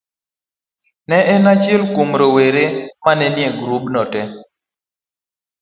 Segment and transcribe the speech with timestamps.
[1.09, 2.63] Ne en achiel kuom rowere
[3.03, 4.21] ma ne nie grubno te.